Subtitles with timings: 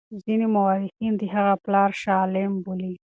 [0.23, 2.93] ځیني مورخین د هغه پلار شاه عالم بولي.